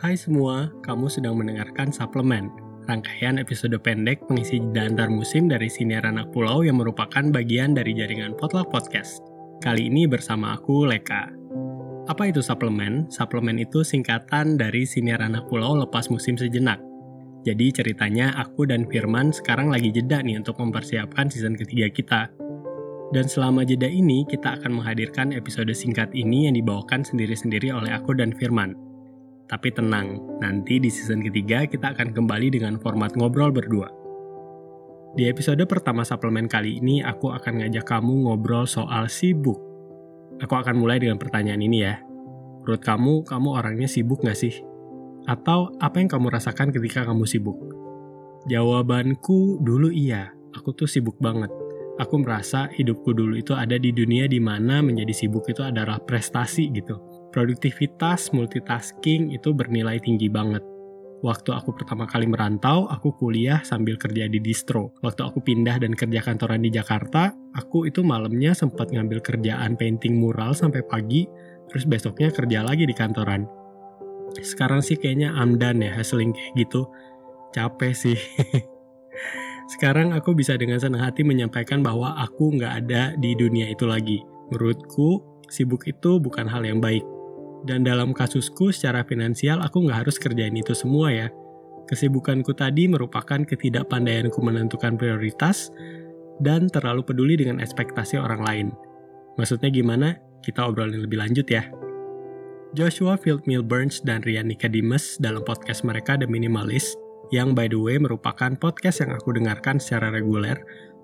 [0.00, 2.48] Hai semua, kamu sedang mendengarkan Suplemen,
[2.88, 7.92] rangkaian episode pendek pengisi jeda antar musim dari Siniar Anak Pulau yang merupakan bagian dari
[7.92, 9.20] jaringan Potluck Podcast.
[9.60, 11.28] Kali ini bersama aku, Leka.
[12.08, 13.12] Apa itu suplemen?
[13.12, 16.80] Suplemen itu singkatan dari Siniar Anak Pulau lepas musim sejenak.
[17.44, 22.32] Jadi ceritanya aku dan Firman sekarang lagi jeda nih untuk mempersiapkan season ketiga kita.
[23.12, 28.16] Dan selama jeda ini, kita akan menghadirkan episode singkat ini yang dibawakan sendiri-sendiri oleh aku
[28.16, 28.88] dan Firman.
[29.50, 33.90] Tapi tenang, nanti di season ketiga kita akan kembali dengan format ngobrol berdua.
[35.18, 39.58] Di episode pertama suplemen kali ini, aku akan ngajak kamu ngobrol soal sibuk.
[40.38, 41.98] Aku akan mulai dengan pertanyaan ini ya.
[42.62, 44.54] Menurut kamu, kamu orangnya sibuk gak sih?
[45.26, 47.58] Atau apa yang kamu rasakan ketika kamu sibuk?
[48.46, 51.50] Jawabanku dulu iya, aku tuh sibuk banget.
[51.98, 56.70] Aku merasa hidupku dulu itu ada di dunia di mana menjadi sibuk itu adalah prestasi
[56.70, 60.62] gitu produktivitas multitasking itu bernilai tinggi banget.
[61.20, 64.96] Waktu aku pertama kali merantau, aku kuliah sambil kerja di distro.
[65.04, 70.16] Waktu aku pindah dan kerja kantoran di Jakarta, aku itu malamnya sempat ngambil kerjaan painting
[70.16, 71.28] mural sampai pagi,
[71.68, 73.44] terus besoknya kerja lagi di kantoran.
[74.40, 76.88] Sekarang sih kayaknya amdan ya hustling kayak gitu.
[77.52, 78.16] Capek sih.
[79.76, 84.24] Sekarang aku bisa dengan senang hati menyampaikan bahwa aku nggak ada di dunia itu lagi.
[84.48, 85.20] Menurutku,
[85.52, 87.04] sibuk itu bukan hal yang baik
[87.68, 91.28] dan dalam kasusku secara finansial aku nggak harus kerjain itu semua ya.
[91.90, 95.74] Kesibukanku tadi merupakan ketidakpandaianku menentukan prioritas
[96.38, 98.68] dan terlalu peduli dengan ekspektasi orang lain.
[99.36, 100.16] Maksudnya gimana?
[100.40, 101.66] Kita obrolin lebih lanjut ya.
[102.72, 106.94] Joshua Fieldmill Burns dan Rian Nicodemus dalam podcast mereka The Minimalist,
[107.34, 110.54] yang by the way merupakan podcast yang aku dengarkan secara reguler,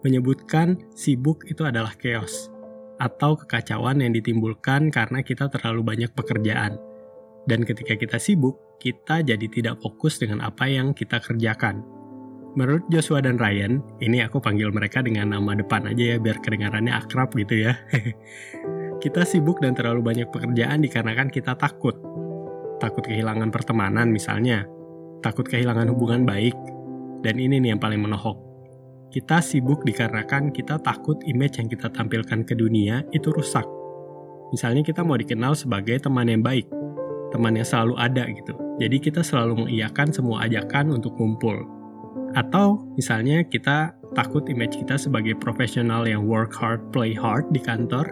[0.06, 2.54] menyebutkan sibuk itu adalah chaos
[2.96, 6.80] atau kekacauan yang ditimbulkan karena kita terlalu banyak pekerjaan.
[7.46, 11.84] Dan ketika kita sibuk, kita jadi tidak fokus dengan apa yang kita kerjakan.
[12.56, 16.92] Menurut Joshua dan Ryan, ini aku panggil mereka dengan nama depan aja ya biar kedengarannya
[16.92, 17.76] akrab gitu ya.
[19.04, 21.94] kita sibuk dan terlalu banyak pekerjaan dikarenakan kita takut.
[22.80, 24.64] Takut kehilangan pertemanan misalnya,
[25.20, 26.56] takut kehilangan hubungan baik,
[27.20, 28.45] dan ini nih yang paling menohok
[29.16, 33.64] kita sibuk dikarenakan kita takut image yang kita tampilkan ke dunia itu rusak.
[34.52, 36.68] Misalnya kita mau dikenal sebagai teman yang baik,
[37.32, 38.52] teman yang selalu ada gitu.
[38.76, 41.64] Jadi kita selalu mengiyakan semua ajakan untuk kumpul.
[42.36, 48.04] Atau misalnya kita takut image kita sebagai profesional yang work hard, play hard di kantor.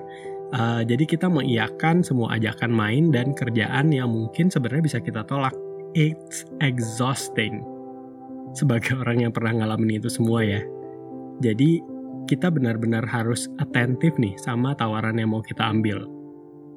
[0.56, 5.52] Uh, jadi kita mengiyakan semua ajakan main dan kerjaan yang mungkin sebenarnya bisa kita tolak.
[5.92, 7.60] It's exhausting.
[8.56, 10.62] Sebagai orang yang pernah ngalamin itu semua ya,
[11.42, 11.82] jadi
[12.24, 16.06] kita benar-benar harus atentif nih sama tawaran yang mau kita ambil.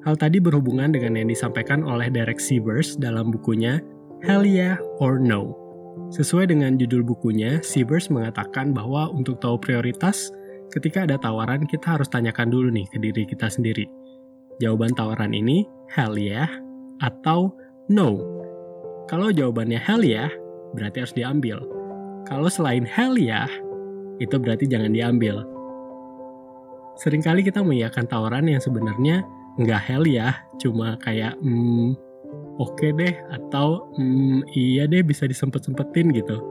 [0.06, 3.82] Hal tadi berhubungan dengan yang disampaikan oleh Derek Sivers dalam bukunya
[4.22, 5.54] Hell Yeah or No.
[6.14, 10.30] Sesuai dengan judul bukunya, Sivers mengatakan bahwa untuk tahu prioritas,
[10.70, 13.84] ketika ada tawaran kita harus tanyakan dulu nih ke diri kita sendiri.
[14.62, 16.48] Jawaban tawaran ini hell yeah
[17.02, 17.54] atau
[17.90, 18.18] no.
[19.06, 20.28] Kalau jawabannya hell yeah,
[20.74, 21.62] berarti harus diambil.
[22.28, 23.48] Kalau selain hell yeah,
[24.18, 25.46] itu berarti jangan diambil.
[26.98, 29.22] Seringkali kita mengiyakan tawaran yang sebenarnya
[29.58, 31.94] nggak hell ya, cuma kayak hmm,
[32.58, 36.42] oke okay deh atau hmm, iya deh bisa disempet-sempetin gitu.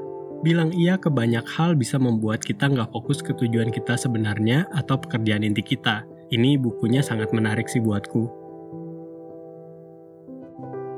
[0.44, 4.96] Bilang iya ke banyak hal bisa membuat kita nggak fokus ke tujuan kita sebenarnya atau
[4.96, 6.08] pekerjaan inti kita.
[6.32, 8.48] Ini bukunya sangat menarik sih buatku.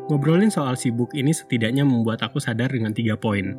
[0.09, 3.53] Ngobrolin soal sibuk ini setidaknya membuat aku sadar dengan tiga poin.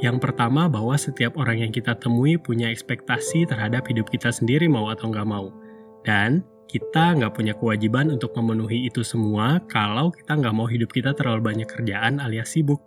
[0.00, 4.88] Yang pertama bahwa setiap orang yang kita temui punya ekspektasi terhadap hidup kita sendiri mau
[4.88, 5.52] atau nggak mau.
[6.00, 6.40] Dan
[6.72, 11.52] kita nggak punya kewajiban untuk memenuhi itu semua kalau kita nggak mau hidup kita terlalu
[11.52, 12.80] banyak kerjaan alias sibuk.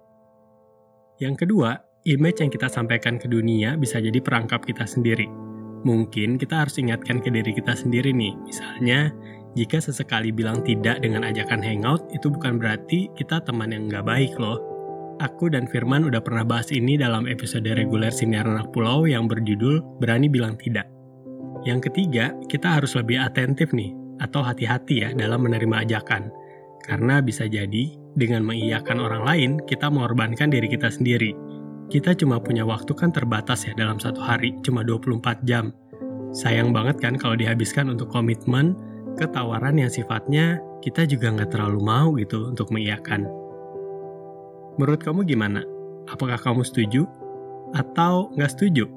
[1.22, 1.78] Yang kedua,
[2.09, 5.30] image yang kita sampaikan ke dunia bisa jadi perangkap kita sendiri.
[5.85, 9.13] Mungkin kita harus ingatkan ke diri kita sendiri nih, misalnya
[9.53, 14.33] jika sesekali bilang tidak dengan ajakan hangout, itu bukan berarti kita teman yang nggak baik
[14.42, 14.72] loh
[15.23, 19.79] aku dan Firman udah pernah bahas ini dalam episode reguler Siniar Anak Pulau yang berjudul
[20.03, 20.83] Berani Bilang Tidak.
[21.63, 26.27] Yang ketiga, kita harus lebih atentif nih, atau hati-hati ya dalam menerima ajakan.
[26.83, 31.31] Karena bisa jadi, dengan mengiyakan orang lain, kita mengorbankan diri kita sendiri.
[31.87, 35.71] Kita cuma punya waktu kan terbatas ya dalam satu hari, cuma 24 jam.
[36.35, 38.75] Sayang banget kan kalau dihabiskan untuk komitmen,
[39.15, 43.43] ketawaran yang sifatnya kita juga nggak terlalu mau gitu untuk mengiyakan.
[44.81, 45.61] Menurut kamu gimana?
[46.09, 47.05] Apakah kamu setuju
[47.77, 48.89] atau nggak setuju?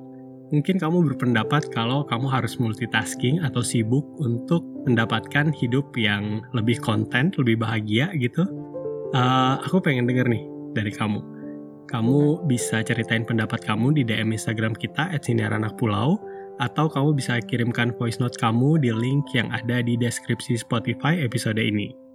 [0.55, 7.35] Mungkin kamu berpendapat kalau kamu harus multitasking atau sibuk untuk mendapatkan hidup yang lebih konten,
[7.35, 8.47] lebih bahagia gitu.
[9.11, 11.19] Uh, aku pengen denger nih, dari kamu.
[11.91, 15.27] Kamu bisa ceritain pendapat kamu di DM Instagram kita at
[15.75, 16.19] Pulau,
[16.63, 21.59] atau kamu bisa kirimkan voice note kamu di link yang ada di deskripsi Spotify episode
[21.59, 22.06] ini.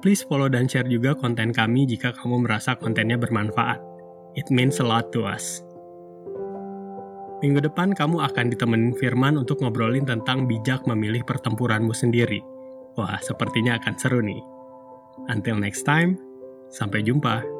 [0.00, 3.76] Please follow dan share juga konten kami jika kamu merasa kontennya bermanfaat.
[4.32, 5.60] It means a lot to us.
[7.44, 12.40] Minggu depan kamu akan ditemenin Firman untuk ngobrolin tentang bijak memilih pertempuranmu sendiri.
[12.96, 14.40] Wah, sepertinya akan seru nih.
[15.28, 16.16] Until next time,
[16.72, 17.59] sampai jumpa.